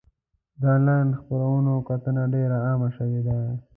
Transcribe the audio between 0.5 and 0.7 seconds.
د